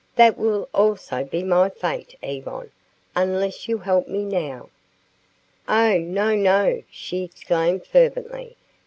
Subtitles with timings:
[0.15, 2.71] That will also be my fate, Yvonne,
[3.15, 4.69] unless you help me now."
[5.69, 8.55] "Oh, no, no!" she exclaimed fervently.